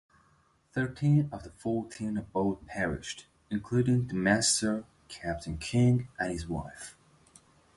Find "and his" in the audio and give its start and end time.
6.17-6.47